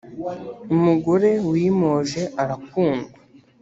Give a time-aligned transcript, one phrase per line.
[0.75, 3.11] umugore wimoje arakundwa